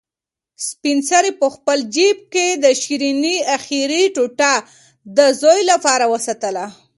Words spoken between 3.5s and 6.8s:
اخري ټوټه د زوی لپاره وساتله.